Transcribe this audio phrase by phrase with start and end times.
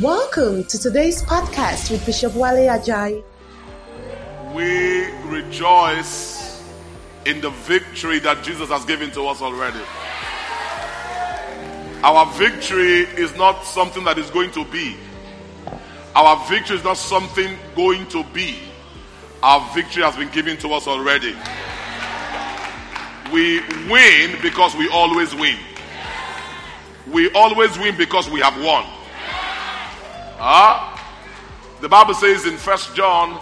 [0.00, 3.22] Welcome to today's podcast with Bishop Wale Ajayi.
[4.54, 6.64] We rejoice
[7.26, 9.82] in the victory that Jesus has given to us already.
[12.02, 14.96] Our victory is not something that is going to be.
[16.16, 18.60] Our victory is not something going to be.
[19.42, 21.36] Our victory has been given to us already.
[23.30, 25.58] We win because we always win.
[27.12, 28.86] We always win because we have won.
[30.44, 30.98] Huh?
[31.80, 33.40] The Bible says in First John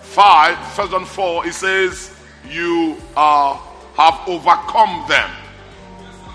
[0.00, 2.16] 5, First John 4, it says,
[2.48, 3.54] You uh,
[3.96, 5.28] have overcome them.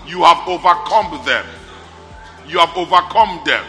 [0.06, 1.46] You have overcome them.
[2.46, 3.64] You have overcome them.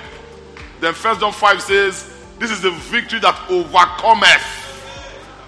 [0.81, 4.43] Then First John 5 says, This is the victory that overcometh.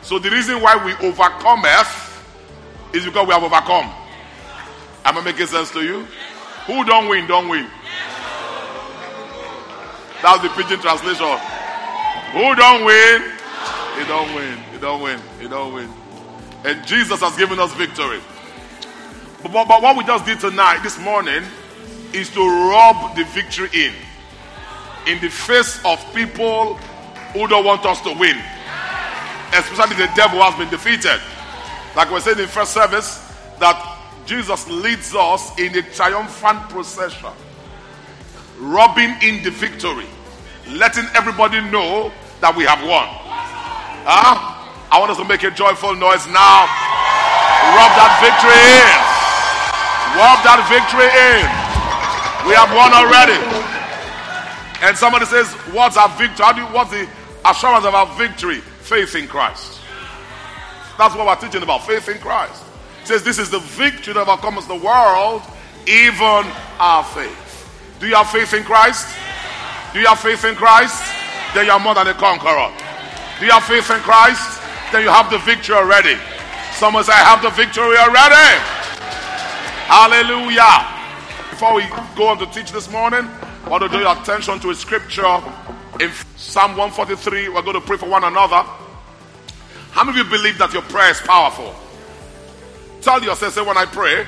[0.01, 2.23] So the reason why we overcometh
[2.93, 3.91] is because we have overcome.
[5.03, 6.07] Am I making sense to you?
[6.67, 7.67] Who don't win, don't win.
[10.25, 11.37] That's the pidgin translation.
[12.33, 13.31] Who don't win?
[13.95, 14.57] He don't win.
[14.73, 15.19] He don't win.
[15.39, 15.87] He don't win.
[16.63, 18.19] And Jesus has given us victory.
[19.43, 21.43] But, but, but what we just did tonight, this morning,
[22.11, 23.93] is to rub the victory in.
[25.05, 26.73] In the face of people
[27.33, 28.41] who don't want us to win.
[29.53, 31.21] Especially the devil has been defeated.
[31.95, 37.29] Like we said in first service, that Jesus leads us in a triumphant procession,
[38.59, 40.07] rubbing in the victory,
[40.71, 42.11] letting everybody know
[42.41, 43.07] that we have won.
[44.05, 44.55] Huh?
[44.91, 46.69] I want us to make a joyful noise now.
[47.75, 49.15] Rub that victory in.
[50.15, 51.43] Rub that victory in.
[52.47, 53.35] We have won already.
[54.85, 56.45] And somebody says, What's our victory?
[56.45, 57.09] How do you, what's the
[57.43, 58.59] assurance of our victory?
[58.59, 59.81] Faith in Christ.
[60.97, 62.63] That's what we're teaching about faith in Christ.
[63.01, 65.41] It says, This is the victory that overcomes the world,
[65.87, 66.45] even
[66.79, 67.44] our faith.
[67.99, 69.07] Do you have faith in Christ?
[69.93, 71.01] Do you have faith in Christ?
[71.53, 72.71] Then you are more than a conqueror.
[73.39, 74.61] Do you have faith in Christ?
[74.91, 76.17] Then you have the victory already.
[76.73, 78.59] Someone say, I have the victory already.
[79.87, 80.91] Hallelujah.
[81.49, 81.83] Before we
[82.17, 83.29] go on to teach this morning,
[83.65, 85.41] I want to draw your attention to a scripture
[86.01, 87.47] in Psalm 143.
[87.49, 88.63] We're going to pray for one another.
[89.91, 91.73] How many of you believe that your prayer is powerful?
[92.99, 94.25] Tell yourself, say, when I pray,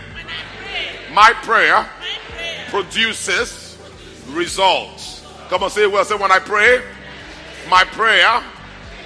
[1.12, 1.86] my prayer
[2.70, 3.67] produces
[4.30, 5.26] results.
[5.50, 6.04] Come on, say it well.
[6.06, 6.82] Say, when I pray,
[7.70, 8.44] my prayer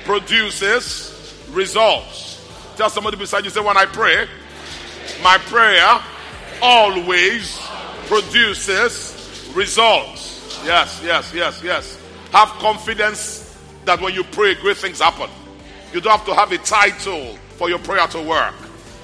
[0.05, 2.37] produces results.
[2.77, 4.27] Tell somebody beside you, say, when I pray,
[5.23, 5.99] my prayer
[6.61, 7.59] always
[8.07, 10.61] produces results.
[10.65, 12.01] Yes, yes, yes, yes.
[12.31, 15.29] Have confidence that when you pray, great things happen.
[15.93, 18.55] You don't have to have a title for your prayer to work.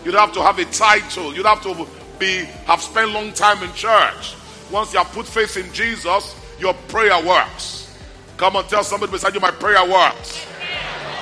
[0.06, 1.36] You don't have to have a title.
[1.36, 1.88] You don't have to
[2.20, 4.36] be have spent long time in church.
[4.72, 7.98] Once you have put faith in Jesus, your prayer works.
[8.38, 10.44] Come on, tell somebody beside you, my prayer works.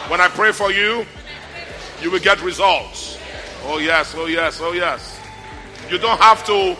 [0.09, 1.05] When I pray for you,
[2.01, 3.17] you will get results.
[3.63, 5.19] Oh yes, oh yes, oh yes.
[5.89, 6.75] You don't have to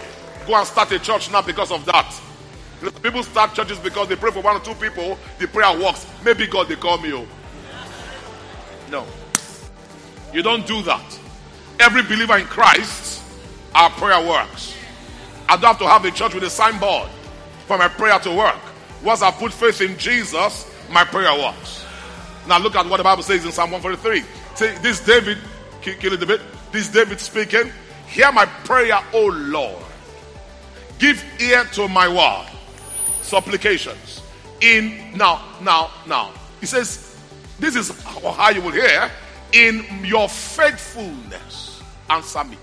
[0.45, 2.21] go and start a church now because of that.
[3.01, 6.05] People start churches because they pray for one or two people, the prayer works.
[6.23, 7.13] Maybe God they call me.
[7.13, 7.25] Oh.
[8.91, 9.05] No.
[10.33, 11.19] You don't do that.
[11.79, 13.23] Every believer in Christ,
[13.73, 14.74] our prayer works.
[15.47, 17.09] I don't have to have a church with a signboard
[17.67, 18.59] for my prayer to work.
[19.03, 21.85] Once I put faith in Jesus, my prayer works.
[22.47, 24.23] Now look at what the Bible says in Psalm 143.
[24.55, 25.37] Say, this David,
[25.81, 26.41] kill it a bit.
[26.71, 27.71] This David speaking,
[28.07, 29.83] hear my prayer, O Lord.
[30.99, 32.47] Give ear to my word.
[33.21, 34.21] Supplications.
[34.61, 36.31] In now, now, now.
[36.59, 37.17] He says,
[37.59, 39.11] this is how you will hear.
[39.53, 42.57] In your faithfulness, answer me.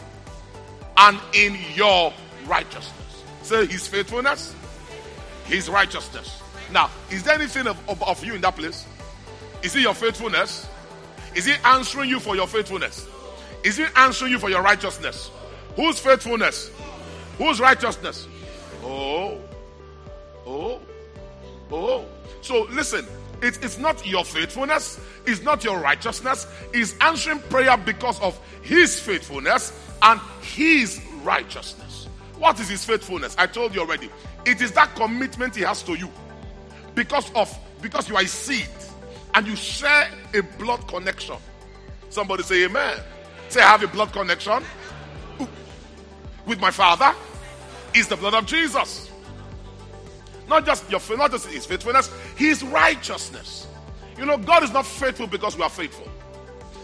[0.97, 2.13] And in your
[2.47, 3.23] righteousness.
[3.43, 4.55] Say his faithfulness,
[5.45, 6.43] his righteousness.
[6.73, 8.87] Now, is there anything of, of, of you in that place?
[9.63, 10.67] Is it your faithfulness?
[11.35, 13.07] Is he answering you for your faithfulness?
[13.63, 15.31] Is he answering you for your righteousness?
[15.77, 16.71] Whose faithfulness?
[17.39, 18.27] Whose righteousness?
[18.83, 19.39] Oh,
[20.47, 20.81] oh,
[21.71, 22.05] oh.
[22.41, 23.07] So listen,
[23.41, 26.47] it, it's not your faithfulness, it's not your righteousness.
[26.73, 29.73] He's answering prayer because of his faithfulness
[30.03, 32.09] and his righteousness.
[32.43, 33.37] What is his faithfulness?
[33.39, 34.11] I told you already.
[34.45, 36.11] It is that commitment he has to you
[36.97, 38.67] because of because you are a seed
[39.35, 41.37] and you share a blood connection.
[42.09, 42.99] Somebody say amen.
[43.49, 44.65] Say I have a blood connection
[46.45, 47.15] with my father.
[47.95, 49.09] Is the blood of Jesus.
[50.49, 53.69] Not just your not just his faithfulness, his righteousness.
[54.19, 56.09] You know, God is not faithful because we are faithful.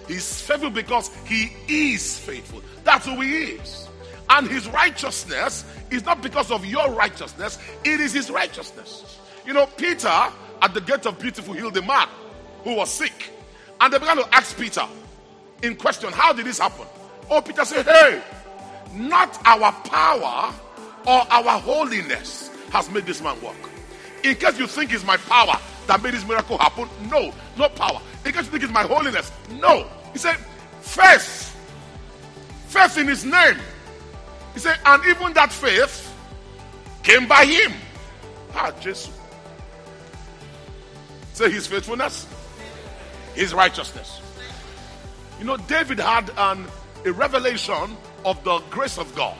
[0.06, 2.62] He's faithful because he is faithful.
[2.84, 3.88] That's who he is.
[4.30, 9.18] And his righteousness is not because of your righteousness, it is his righteousness.
[9.46, 12.08] You know, Peter at the gate of beautiful healed a man
[12.64, 13.30] who was sick.
[13.80, 14.84] And they began to ask Peter
[15.62, 16.86] in question, How did this happen?
[17.30, 18.22] Oh, Peter said, Hey,
[18.94, 20.52] not our power
[21.06, 23.56] or our holiness has made this man walk.
[24.24, 28.00] In case you think it's my power that made this miracle happen, no, no power.
[28.24, 29.30] In case you think it's my holiness,
[29.60, 29.88] no.
[30.12, 30.36] He said,
[30.80, 31.56] Faith,
[32.66, 33.56] faith in his name.
[34.58, 36.12] He said, and even that faith
[37.04, 37.72] came by him.
[38.52, 39.16] Ah, Jesus.
[41.32, 42.26] Say his faithfulness,
[43.36, 44.20] his righteousness.
[45.38, 46.66] You know, David had an,
[47.04, 49.36] a revelation of the grace of God.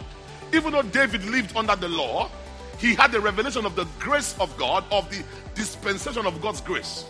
[0.54, 2.30] Even though David lived under the law,
[2.78, 5.24] he had a revelation of the grace of God, of the
[5.56, 7.04] dispensation of God's grace.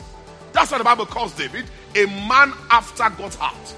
[0.54, 3.74] That's why the Bible calls David a man after God's heart.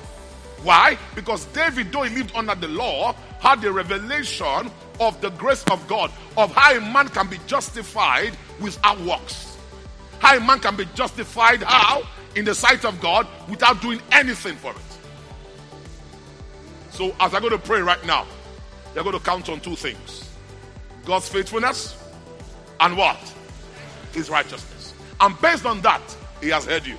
[0.62, 0.99] Why?
[1.15, 4.71] Because David, though he lived under the law, had a revelation
[5.01, 9.57] of the grace of God, of how a man can be justified without works.
[10.19, 12.03] How a man can be justified how?
[12.37, 14.77] In the sight of God without doing anything for it.
[16.91, 18.27] So, as I go to pray right now,
[18.95, 20.29] you're going to count on two things
[21.07, 21.97] God's faithfulness
[22.81, 23.19] and what?
[24.12, 24.95] His righteousness.
[25.21, 26.03] And based on that,
[26.43, 26.97] He has heard you.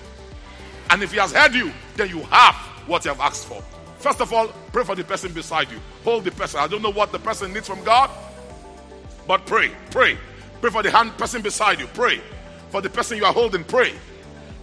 [0.89, 3.61] And if He has heard you, then you have what you have asked for.
[3.99, 5.79] First of all, pray for the person beside you.
[6.03, 6.59] Hold the person.
[6.59, 8.09] I don't know what the person needs from God,
[9.27, 10.17] but pray, pray.
[10.59, 11.87] Pray for the hand person beside you.
[11.87, 12.21] Pray
[12.69, 13.63] for the person you are holding.
[13.63, 13.93] Pray.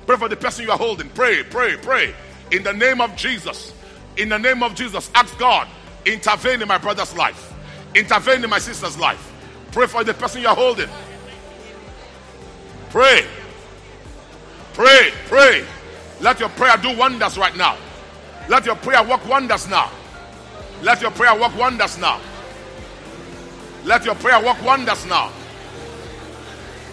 [0.07, 1.09] Pray for the person you are holding.
[1.11, 2.15] Pray, pray, pray.
[2.51, 3.73] In the name of Jesus.
[4.17, 5.69] In the name of Jesus, ask God,
[6.05, 7.53] intervene in my brother's life.
[7.95, 9.33] Intervene in my sister's life.
[9.71, 10.89] Pray for the person you are holding.
[12.91, 13.27] Pray.
[14.73, 15.65] Pray, pray.
[16.21, 17.77] Let your prayer do wonders right now.
[18.49, 19.91] Let your prayer work wonders now.
[20.83, 22.21] Let your prayer work wonders now.
[23.85, 25.31] Let your prayer work wonders now.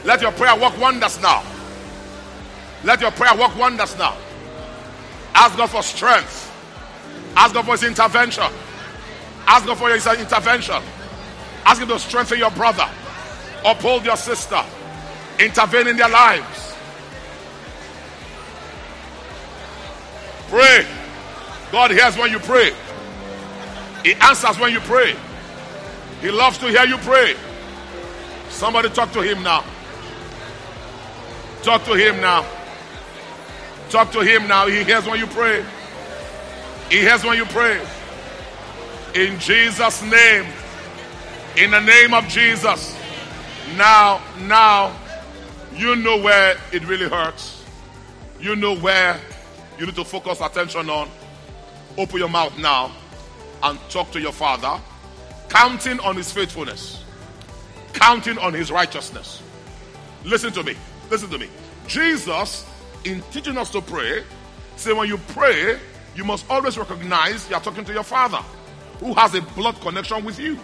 [0.03, 1.43] Let your prayer work wonders now.
[2.83, 4.15] Let your prayer work wonders now.
[5.33, 6.51] Ask God for strength.
[7.35, 8.43] Ask God for His intervention.
[9.47, 10.81] Ask God for His intervention.
[11.65, 12.87] Ask Him to strengthen your brother,
[13.65, 14.63] uphold your sister,
[15.39, 16.73] intervene in their lives.
[20.49, 20.85] Pray.
[21.75, 22.71] God hears when you pray.
[24.05, 25.13] He answers when you pray.
[26.21, 27.35] He loves to hear you pray.
[28.47, 29.61] Somebody talk to him now.
[31.63, 32.45] Talk to him now.
[33.89, 34.67] Talk to him now.
[34.67, 35.65] He hears when you pray.
[36.89, 37.85] He hears when you pray.
[39.13, 40.45] In Jesus' name.
[41.57, 42.97] In the name of Jesus.
[43.75, 44.97] Now, now,
[45.75, 47.65] you know where it really hurts.
[48.39, 49.19] You know where
[49.77, 51.09] you need to focus attention on.
[51.97, 52.91] Open your mouth now
[53.63, 54.81] and talk to your Father,
[55.49, 57.03] counting on His faithfulness,
[57.93, 59.41] counting on His righteousness.
[60.23, 60.75] Listen to me.
[61.09, 61.47] Listen to me.
[61.87, 62.65] Jesus,
[63.05, 64.23] in teaching us to pray,
[64.75, 65.79] say when you pray,
[66.15, 68.43] you must always recognize you are talking to your Father,
[68.99, 70.59] who has a blood connection with you.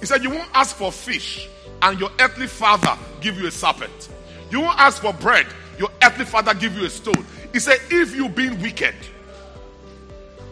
[0.00, 1.48] He said, You won't ask for fish,
[1.82, 4.08] and your earthly father give you a serpent.
[4.50, 5.46] You won't ask for bread,
[5.78, 7.26] your earthly father give you a stone.
[7.52, 8.94] He said, If you being wicked,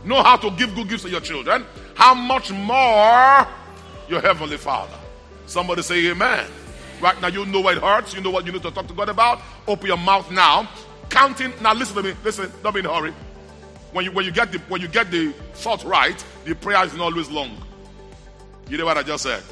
[0.06, 1.64] know how to give good gifts to your children,
[1.94, 3.46] how much more
[4.08, 4.96] your heavenly Father?
[5.46, 6.46] Somebody say amen.
[7.00, 8.14] Right now, you know what it hurts.
[8.14, 9.40] You know what you need to talk to God about.
[9.66, 10.68] Open your mouth now.
[11.10, 11.52] Counting.
[11.60, 12.14] Now, listen to me.
[12.24, 12.50] Listen.
[12.62, 13.12] Don't be in a hurry.
[13.92, 16.94] When you when you get the when you get the thought right, the prayer is
[16.94, 17.56] not always long.
[18.68, 19.42] You know what I just said?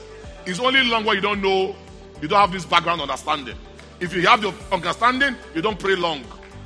[0.47, 1.76] It's only long when you don't know,
[2.21, 3.57] you don't have this background understanding.
[4.00, 6.25] If you have the understanding, you don't pray long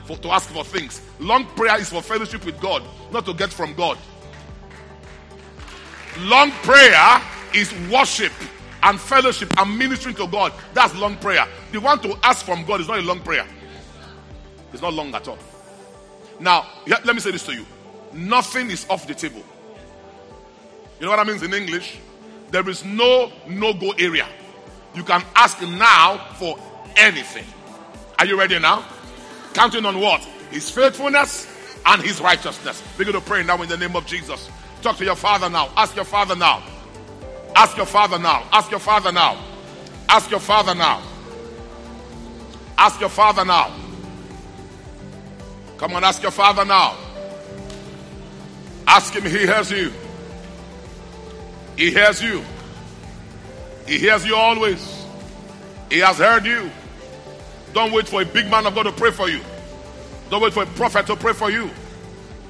[0.09, 1.03] for, to ask for things.
[1.21, 3.99] Long prayer is for fellowship with God, not to get from God.
[6.21, 7.23] Long prayer
[7.55, 8.33] is worship
[8.83, 10.53] and fellowship and ministering to God.
[10.73, 11.47] That's long prayer.
[11.73, 13.47] The one to ask from God is not a long prayer.
[14.73, 15.39] It's not long at all.
[16.41, 17.67] Now, let me say this to you.
[18.15, 19.43] Nothing is off the table.
[20.99, 21.99] You know what I mean in English?
[22.51, 24.27] There is no no-go area.
[24.95, 26.59] You can ask now for
[26.97, 27.45] anything.
[28.19, 28.85] Are you ready now?
[29.55, 30.23] Counting on what?
[30.51, 31.47] His faithfulness
[31.87, 32.83] and his righteousness.
[32.97, 34.49] Begin to pray now in the name of Jesus.
[34.83, 35.71] Talk to your father now.
[35.77, 36.63] Ask your father now.
[37.57, 38.47] Ask your father now.
[38.53, 39.43] Ask your father now.
[40.09, 41.03] Ask your father now.
[42.79, 43.75] Ask your father now.
[45.79, 46.97] Come on, ask your father now.
[48.87, 49.93] Ask him, he hears you.
[51.77, 52.43] He hears you.
[53.87, 55.07] He hears you always.
[55.91, 56.71] He has heard you.
[57.73, 59.41] Don't wait for a big man of God to pray for you.
[60.31, 61.71] Don't wait for a prophet to pray for you.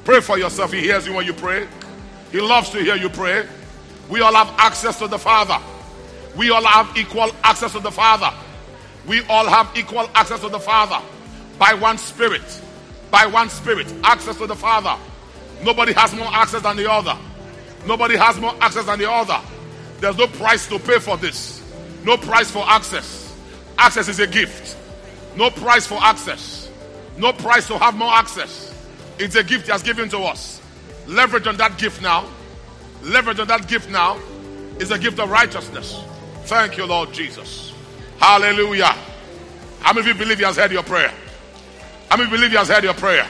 [0.04, 0.72] Pray for yourself.
[0.72, 1.68] He hears you when you pray.
[2.32, 3.46] He loves to hear you pray.
[4.08, 5.58] We all have access to the Father.
[6.37, 8.30] We all have equal access to the Father.
[9.06, 11.00] We all have equal access to the Father.
[11.58, 12.62] by one Spirit.
[13.10, 13.92] By one Spirit.
[14.04, 14.96] Access to the Father.
[15.62, 17.16] Nobody has more access than the other.
[17.87, 19.40] Nobody has more access than the other.
[20.00, 21.62] There's no price to pay for this.
[22.04, 23.34] No price for access.
[23.76, 24.76] Access is a gift.
[25.37, 26.70] No price for access.
[27.16, 28.75] No price to have more access.
[29.18, 30.61] It's a gift He has given to us.
[31.06, 32.26] Leverage on that gift now.
[33.02, 34.18] Leverage on that gift now
[34.78, 36.02] is a gift of righteousness.
[36.44, 37.73] Thank you, Lord Jesus.
[38.18, 38.94] Hallelujah.
[39.80, 41.12] How many of you believe He has heard your prayer?
[42.08, 43.26] How many believe He has heard your prayer?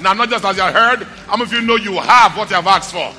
[0.00, 2.56] Now, not just as you heard, how many of you know you have what you
[2.56, 3.12] have asked for?